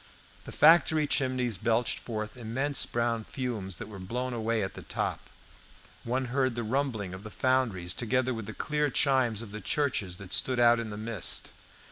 The 0.45 0.51
factory 0.51 1.05
chimneys 1.05 1.59
belched 1.59 1.99
forth 1.99 2.35
immense 2.35 2.87
brown 2.87 3.23
fumes 3.23 3.75
that 3.77 3.87
were 3.87 3.99
blown 3.99 4.33
away 4.33 4.63
at 4.63 4.73
the 4.73 4.81
top. 4.81 5.29
One 6.03 6.25
heard 6.33 6.55
the 6.55 6.63
rumbling 6.63 7.13
of 7.13 7.21
the 7.21 7.29
foundries, 7.29 7.93
together 7.93 8.33
with 8.33 8.47
the 8.47 8.53
clear 8.53 8.89
chimes 8.89 9.43
of 9.43 9.51
the 9.51 9.61
churches 9.61 10.17
that 10.17 10.33
stood 10.33 10.59
out 10.59 10.79
in 10.79 10.89
the 10.89 10.97
mist. 10.97 11.51